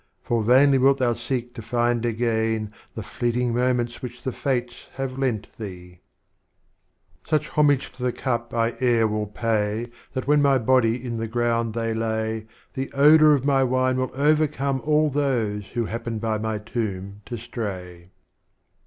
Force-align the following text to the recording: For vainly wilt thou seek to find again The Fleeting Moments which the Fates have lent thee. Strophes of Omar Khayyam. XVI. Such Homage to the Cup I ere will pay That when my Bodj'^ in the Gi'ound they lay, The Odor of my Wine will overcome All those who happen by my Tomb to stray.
For 0.23 0.41
vainly 0.43 0.79
wilt 0.79 0.97
thou 0.97 1.13
seek 1.13 1.53
to 1.53 1.61
find 1.61 2.07
again 2.07 2.73
The 2.95 3.03
Fleeting 3.03 3.53
Moments 3.53 4.01
which 4.01 4.23
the 4.23 4.31
Fates 4.33 4.87
have 4.93 5.19
lent 5.19 5.55
thee. 5.59 5.99
Strophes 7.23 7.29
of 7.29 7.29
Omar 7.29 7.29
Khayyam. 7.29 7.29
XVI. 7.29 7.29
Such 7.29 7.47
Homage 7.49 7.91
to 7.93 8.01
the 8.05 8.11
Cup 8.11 8.51
I 8.51 8.75
ere 8.79 9.07
will 9.07 9.27
pay 9.27 9.91
That 10.13 10.25
when 10.25 10.41
my 10.41 10.57
Bodj'^ 10.57 10.99
in 11.03 11.17
the 11.17 11.27
Gi'ound 11.27 11.73
they 11.75 11.93
lay, 11.93 12.47
The 12.73 12.91
Odor 12.93 13.35
of 13.35 13.45
my 13.45 13.63
Wine 13.63 13.97
will 13.97 14.09
overcome 14.15 14.81
All 14.85 15.11
those 15.11 15.67
who 15.75 15.85
happen 15.85 16.17
by 16.17 16.39
my 16.39 16.57
Tomb 16.57 17.21
to 17.27 17.37
stray. 17.37 18.05